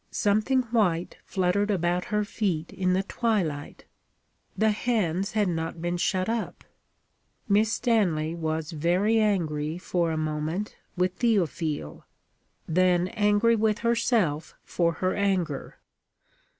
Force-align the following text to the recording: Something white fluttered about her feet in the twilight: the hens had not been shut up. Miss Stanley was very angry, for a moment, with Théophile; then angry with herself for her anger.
Something 0.09 0.63
white 0.71 1.17
fluttered 1.25 1.69
about 1.69 2.05
her 2.05 2.23
feet 2.25 2.73
in 2.73 2.93
the 2.93 3.03
twilight: 3.03 3.85
the 4.57 4.71
hens 4.71 5.33
had 5.33 5.47
not 5.47 5.79
been 5.79 5.97
shut 5.97 6.27
up. 6.27 6.63
Miss 7.47 7.71
Stanley 7.73 8.33
was 8.33 8.71
very 8.71 9.19
angry, 9.19 9.77
for 9.77 10.09
a 10.11 10.17
moment, 10.17 10.75
with 10.97 11.19
Théophile; 11.19 12.01
then 12.67 13.09
angry 13.09 13.55
with 13.55 13.77
herself 13.85 14.55
for 14.63 14.93
her 15.05 15.13
anger. 15.13 15.77